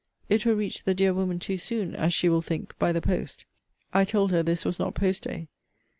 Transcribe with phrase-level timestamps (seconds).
[0.29, 3.45] It will reach the dear woman too soon, (as she will think,) by the post.
[3.93, 5.47] I told her this was not post day.